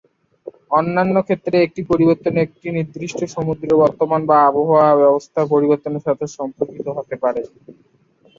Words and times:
অন্যান্য 0.71 1.15
ক্ষেত্রে, 1.27 1.55
একটি 1.61 1.81
পরিবর্তন 1.91 2.33
একটি 2.37 2.67
নির্দিষ্ট 2.77 3.19
সমুদ্রের 3.35 3.73
বর্তমান 3.83 4.21
বা 4.29 4.37
আবহাওয়া 4.49 4.99
ব্যবস্থার 5.01 5.51
পরিবর্তনের 5.53 6.05
সাথে 6.07 6.25
সম্পর্কিত 6.37 6.87
হতে 6.97 7.15
পারে। 7.23 7.41